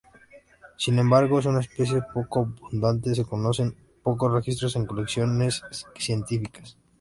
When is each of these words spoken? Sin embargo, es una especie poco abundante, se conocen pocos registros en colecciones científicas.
Sin 0.79 0.97
embargo, 0.97 1.37
es 1.37 1.45
una 1.45 1.59
especie 1.59 2.01
poco 2.11 2.39
abundante, 2.63 3.13
se 3.13 3.23
conocen 3.23 3.75
pocos 4.01 4.31
registros 4.33 4.75
en 4.75 4.87
colecciones 4.87 5.61
científicas. 5.95 6.75